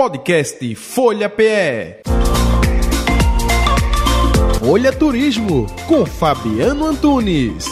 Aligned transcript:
Podcast 0.00 0.76
Folha 0.76 1.28
PE. 1.28 2.02
Folha 4.60 4.92
Turismo 4.92 5.66
com 5.88 6.06
Fabiano 6.06 6.86
Antunes. 6.86 7.66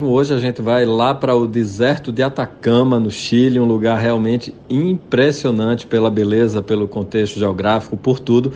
Hoje 0.00 0.32
a 0.32 0.38
gente 0.38 0.62
vai 0.62 0.86
lá 0.86 1.12
para 1.12 1.34
o 1.34 1.48
deserto 1.48 2.12
de 2.12 2.22
Atacama, 2.22 3.00
no 3.00 3.10
Chile, 3.10 3.58
um 3.58 3.66
lugar 3.66 3.98
realmente 3.98 4.54
impressionante 4.70 5.84
pela 5.84 6.12
beleza, 6.12 6.62
pelo 6.62 6.86
contexto 6.86 7.40
geográfico, 7.40 7.96
por 7.96 8.20
tudo. 8.20 8.52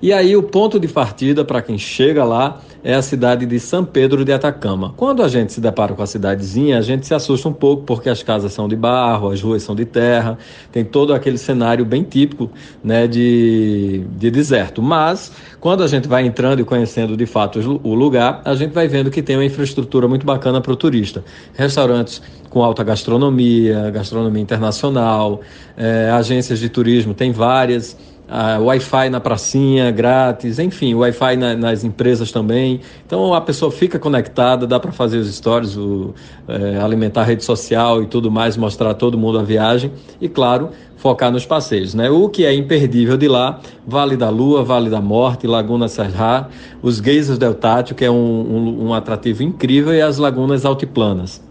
E 0.00 0.12
aí 0.12 0.36
o 0.36 0.42
ponto 0.44 0.78
de 0.78 0.86
partida 0.86 1.44
para 1.44 1.60
quem 1.60 1.76
chega 1.76 2.22
lá 2.22 2.60
é 2.84 2.94
a 2.94 3.02
cidade 3.02 3.44
de 3.44 3.58
São 3.58 3.84
Pedro 3.84 4.24
de 4.24 4.32
Atacama. 4.32 4.94
Quando 4.96 5.24
a 5.24 5.28
gente 5.28 5.52
se 5.52 5.60
depara 5.60 5.92
com 5.92 6.02
a 6.02 6.06
cidadezinha, 6.06 6.78
a 6.78 6.80
gente 6.80 7.04
se 7.04 7.12
assusta 7.12 7.48
um 7.48 7.52
pouco 7.52 7.82
porque 7.82 8.08
as 8.08 8.22
casas 8.22 8.52
são 8.52 8.68
de 8.68 8.76
barro, 8.76 9.30
as 9.30 9.42
ruas 9.42 9.64
são 9.64 9.74
de 9.74 9.84
terra, 9.84 10.38
tem 10.70 10.84
todo 10.84 11.12
aquele 11.12 11.36
cenário 11.36 11.84
bem 11.84 12.04
típico 12.04 12.48
né, 12.82 13.08
de, 13.08 14.04
de 14.16 14.30
deserto. 14.30 14.80
Mas 14.80 15.32
quando 15.58 15.82
a 15.82 15.88
gente 15.88 16.06
vai 16.06 16.24
entrando 16.24 16.60
e 16.60 16.64
conhecendo 16.64 17.16
de 17.16 17.26
fato 17.26 17.58
o 17.82 17.94
lugar, 17.94 18.40
a 18.44 18.54
gente 18.54 18.72
vai 18.72 18.86
vendo 18.86 19.10
que 19.10 19.20
tem 19.20 19.34
uma 19.34 19.44
infraestrutura 19.44 20.06
muito 20.06 20.24
bacana 20.24 20.60
para 20.60 20.72
o 20.72 20.76
turista. 20.76 21.24
Restaurantes 21.54 22.22
com 22.48 22.62
alta 22.62 22.84
gastronomia, 22.84 23.90
gastronomia 23.90 24.40
internacional, 24.40 25.40
é, 25.76 26.10
agências 26.10 26.60
de 26.60 26.68
turismo, 26.68 27.12
tem 27.12 27.32
várias 27.32 27.96
uh, 28.28 28.62
Wi-Fi 28.62 29.10
na 29.10 29.20
pracinha 29.20 29.90
grátis, 29.90 30.58
enfim, 30.58 30.94
Wi-Fi 30.94 31.36
na, 31.36 31.56
nas 31.56 31.84
empresas 31.84 32.30
também. 32.30 32.80
Então 33.06 33.32
a 33.34 33.40
pessoa 33.40 33.70
fica 33.70 33.98
conectada, 33.98 34.66
dá 34.66 34.78
para 34.78 34.92
fazer 34.92 35.18
os 35.18 35.34
stories, 35.34 35.76
o, 35.76 36.14
é, 36.46 36.78
alimentar 36.78 37.22
a 37.22 37.24
rede 37.24 37.44
social 37.44 38.02
e 38.02 38.06
tudo 38.06 38.30
mais, 38.30 38.56
mostrar 38.56 38.90
a 38.90 38.94
todo 38.94 39.18
mundo 39.18 39.38
a 39.38 39.42
viagem 39.42 39.92
e, 40.20 40.28
claro, 40.28 40.70
focar 40.96 41.30
nos 41.30 41.46
passeios. 41.46 41.94
Né? 41.94 42.10
O 42.10 42.28
que 42.28 42.44
é 42.44 42.54
imperdível 42.54 43.16
de 43.16 43.28
lá, 43.28 43.60
Vale 43.86 44.16
da 44.16 44.28
Lua, 44.28 44.62
Vale 44.62 44.90
da 44.90 45.00
Morte, 45.00 45.46
Laguna 45.46 45.88
Serra, 45.88 46.48
os 46.82 47.00
geysers 47.00 47.38
del 47.38 47.54
Tátil, 47.54 47.96
que 47.96 48.04
é 48.04 48.10
um, 48.10 48.14
um, 48.14 48.88
um 48.88 48.94
atrativo 48.94 49.42
incrível, 49.42 49.94
e 49.94 50.00
as 50.00 50.18
lagunas 50.18 50.64
altiplanas. 50.64 51.47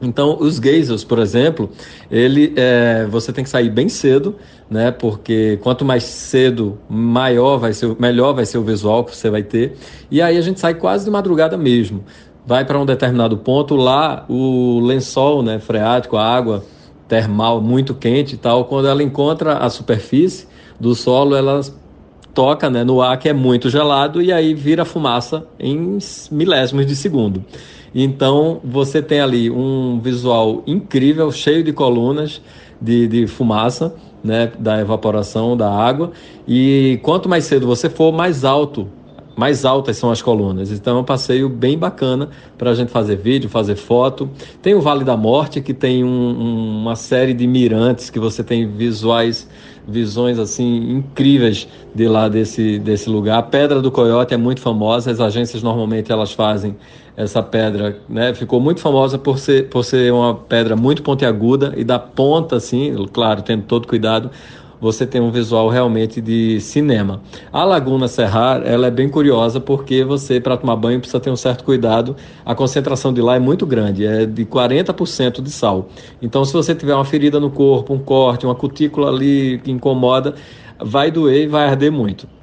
Então, 0.00 0.36
os 0.38 0.58
geysers, 0.58 1.04
por 1.04 1.18
exemplo, 1.18 1.70
ele, 2.10 2.52
é, 2.56 3.06
você 3.10 3.32
tem 3.32 3.42
que 3.42 3.50
sair 3.50 3.70
bem 3.70 3.88
cedo, 3.88 4.36
né? 4.70 4.90
Porque 4.90 5.58
quanto 5.62 5.84
mais 5.84 6.04
cedo, 6.04 6.78
maior 6.88 7.56
vai 7.56 7.72
ser, 7.72 7.96
melhor 7.98 8.34
vai 8.34 8.44
ser 8.44 8.58
o 8.58 8.62
visual 8.62 9.04
que 9.04 9.16
você 9.16 9.30
vai 9.30 9.42
ter. 9.42 9.76
E 10.10 10.20
aí 10.20 10.36
a 10.36 10.40
gente 10.40 10.60
sai 10.60 10.74
quase 10.74 11.04
de 11.04 11.10
madrugada 11.10 11.56
mesmo. 11.56 12.04
Vai 12.44 12.64
para 12.64 12.78
um 12.78 12.86
determinado 12.86 13.36
ponto, 13.38 13.74
lá 13.74 14.24
o 14.28 14.80
lençol, 14.80 15.42
né, 15.42 15.58
freático, 15.58 16.16
a 16.16 16.24
água 16.24 16.62
termal 17.08 17.60
muito 17.60 17.94
quente 17.94 18.34
e 18.34 18.38
tal, 18.38 18.64
quando 18.64 18.88
ela 18.88 19.02
encontra 19.02 19.58
a 19.58 19.70
superfície 19.70 20.46
do 20.78 20.94
solo, 20.94 21.34
ela 21.34 21.60
toca 22.36 22.68
né, 22.68 22.84
no 22.84 23.00
ar 23.00 23.18
que 23.18 23.30
é 23.30 23.32
muito 23.32 23.70
gelado 23.70 24.20
e 24.20 24.30
aí 24.30 24.52
vira 24.52 24.84
fumaça 24.84 25.48
em 25.58 25.98
milésimos 26.30 26.84
de 26.84 26.94
segundo. 26.94 27.42
Então 27.94 28.60
você 28.62 29.00
tem 29.00 29.20
ali 29.20 29.50
um 29.50 29.98
visual 29.98 30.62
incrível, 30.66 31.32
cheio 31.32 31.64
de 31.64 31.72
colunas 31.72 32.42
de, 32.78 33.08
de 33.08 33.26
fumaça, 33.26 33.94
né, 34.22 34.52
da 34.58 34.78
evaporação 34.78 35.56
da 35.56 35.72
água. 35.72 36.12
E 36.46 37.00
quanto 37.02 37.26
mais 37.26 37.44
cedo 37.44 37.66
você 37.66 37.88
for, 37.88 38.12
mais 38.12 38.44
alto 38.44 38.86
mais 39.36 39.64
altas 39.64 39.98
são 39.98 40.10
as 40.10 40.22
colunas. 40.22 40.72
Então 40.72 40.96
é 40.96 41.00
um 41.00 41.04
passeio 41.04 41.48
bem 41.48 41.78
bacana 41.78 42.30
para 42.56 42.70
a 42.70 42.74
gente 42.74 42.90
fazer 42.90 43.16
vídeo, 43.16 43.50
fazer 43.50 43.76
foto. 43.76 44.28
Tem 44.62 44.74
o 44.74 44.80
Vale 44.80 45.04
da 45.04 45.16
Morte, 45.16 45.60
que 45.60 45.74
tem 45.74 46.02
um, 46.02 46.08
um, 46.08 46.80
uma 46.80 46.96
série 46.96 47.34
de 47.34 47.46
mirantes 47.46 48.08
que 48.08 48.18
você 48.18 48.42
tem 48.42 48.66
visuais, 48.66 49.48
visões 49.86 50.38
assim 50.38 50.90
incríveis 50.90 51.68
de 51.94 52.08
lá 52.08 52.28
desse, 52.28 52.78
desse 52.78 53.10
lugar. 53.10 53.38
A 53.38 53.42
Pedra 53.42 53.82
do 53.82 53.90
Coiote 53.90 54.32
é 54.32 54.38
muito 54.38 54.60
famosa, 54.60 55.10
as 55.10 55.20
agências 55.20 55.62
normalmente 55.62 56.10
elas 56.10 56.32
fazem 56.32 56.74
essa 57.16 57.42
pedra, 57.42 57.98
né? 58.08 58.34
Ficou 58.34 58.60
muito 58.60 58.80
famosa 58.80 59.16
por 59.16 59.38
ser, 59.38 59.70
por 59.70 59.82
ser 59.82 60.12
uma 60.12 60.34
pedra 60.34 60.76
muito 60.76 61.02
pontiaguda 61.02 61.72
e 61.74 61.82
da 61.82 61.98
ponta, 61.98 62.56
assim, 62.56 62.94
claro, 63.10 63.40
tendo 63.40 63.62
todo 63.62 63.88
cuidado, 63.88 64.30
você 64.80 65.06
tem 65.06 65.20
um 65.20 65.30
visual 65.30 65.68
realmente 65.68 66.20
de 66.20 66.60
cinema. 66.60 67.20
A 67.52 67.64
Laguna 67.64 68.08
Serrar, 68.08 68.62
ela 68.64 68.86
é 68.86 68.90
bem 68.90 69.08
curiosa 69.08 69.60
porque 69.60 70.04
você, 70.04 70.40
para 70.40 70.56
tomar 70.56 70.76
banho, 70.76 70.98
precisa 70.98 71.20
ter 71.20 71.30
um 71.30 71.36
certo 71.36 71.64
cuidado. 71.64 72.16
A 72.44 72.54
concentração 72.54 73.12
de 73.12 73.20
lá 73.20 73.36
é 73.36 73.40
muito 73.40 73.66
grande, 73.66 74.04
é 74.04 74.26
de 74.26 74.44
40% 74.44 75.40
de 75.40 75.50
sal. 75.50 75.88
Então, 76.20 76.44
se 76.44 76.52
você 76.52 76.74
tiver 76.74 76.94
uma 76.94 77.04
ferida 77.04 77.40
no 77.40 77.50
corpo, 77.50 77.94
um 77.94 77.98
corte, 77.98 78.46
uma 78.46 78.54
cutícula 78.54 79.08
ali 79.08 79.60
que 79.62 79.70
incomoda, 79.70 80.34
vai 80.78 81.10
doer 81.10 81.44
e 81.44 81.46
vai 81.46 81.66
arder 81.66 81.90
muito. 81.90 82.35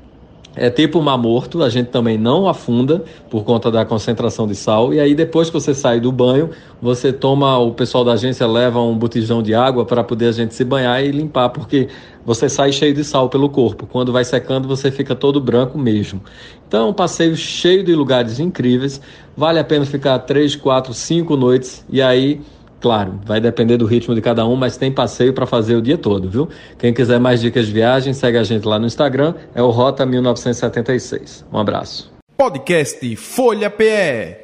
É 0.56 0.69
tipo 0.69 1.02
mar 1.02 1.18
morto, 1.18 1.64
a 1.64 1.69
gente 1.69 1.88
também 1.88 2.16
não 2.16 2.47
afunda 2.47 3.03
por 3.28 3.44
conta 3.44 3.72
da 3.72 3.84
concentração 3.84 4.46
de 4.46 4.53
sal. 4.53 4.94
E 4.94 5.00
aí, 5.00 5.16
depois 5.16 5.50
que 5.50 5.53
você 5.53 5.74
sai 5.74 6.00
do 6.00 6.12
banho, 6.12 6.52
você 6.80 7.12
toma, 7.12 7.58
o 7.58 7.72
pessoal 7.72 8.06
da 8.06 8.14
agência 8.14 8.46
leva 8.46 8.80
um 8.80 8.96
botijão 8.96 9.41
de 9.41 9.56
água 9.56 9.84
para 9.84 10.03
poder 10.03 10.28
a 10.28 10.31
gente 10.31 10.53
se 10.53 10.64
banhar 10.64 11.03
e 11.03 11.12
limpar, 11.12 11.50
porque 11.50 11.88
você 12.24 12.47
sai 12.47 12.72
cheio 12.72 12.94
de 12.94 13.03
sal 13.03 13.30
pelo 13.30 13.50
corpo. 13.50 13.88
Quando 13.88 14.12
vai 14.12 14.24
secando, 14.24 14.68
você 14.68 14.91
fica 14.91 15.16
todo 15.16 15.41
branco 15.41 15.75
mesmo. 15.78 16.22
Então, 16.68 16.90
um 16.90 16.94
passeio 16.94 17.35
cheio 17.35 17.84
de 17.84 17.96
lugares 17.96 18.40
incríveis. 18.40 19.02
Vale 19.35 19.58
a 19.58 19.64
pena 19.64 19.85
ficar 19.88 20.20
3, 20.20 20.56
4, 20.56 20.94
5 20.94 21.35
noites. 21.35 21.84
E 21.90 22.00
aí 22.00 22.41
Claro, 22.83 23.17
vai 23.23 23.39
depender 23.39 23.77
do 23.77 23.85
ritmo 23.85 24.13
de 24.13 24.19
cada 24.19 24.45
um, 24.45 24.57
mas 24.57 24.75
tem 24.75 24.91
passeio 24.91 25.31
para 25.31 25.45
fazer 25.45 25.77
o 25.77 25.81
dia 25.81 25.97
todo, 25.97 26.29
viu? 26.29 26.49
Quem 26.77 26.94
quiser 26.94 27.17
mais 27.17 27.39
dicas 27.39 27.67
de 27.67 27.71
viagem, 27.71 28.13
segue 28.13 28.38
a 28.38 28.44
gente 28.44 28.67
lá 28.67 28.77
no 28.77 28.85
Instagram, 28.85 29.35
é 29.55 29.63
o 29.63 29.69
Rota 29.69 30.05
1976. 30.05 31.45
Um 31.49 31.57
abraço. 31.57 32.11
Podcast 32.35 33.16
Folha 33.16 33.69
PE. 33.69 34.41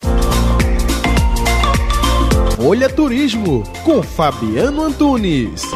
Folha 2.56 2.88
Turismo 2.88 3.62
com 3.84 4.02
Fabiano 4.02 4.84
Antunes. 4.84 5.70